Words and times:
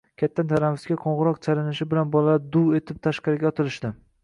Katta 0.19 0.43
tanaffusga 0.51 0.97
qo‘ng‘iroq 1.03 1.37
chalinishi 1.49 1.87
bilan 1.93 2.15
bolalar 2.17 2.41
duv 2.57 2.75
etib 2.81 3.05
tashqariga 3.07 3.55
otilishdi 3.55 3.97